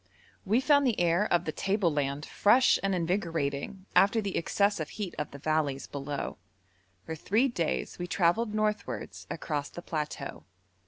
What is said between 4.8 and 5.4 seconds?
heat of the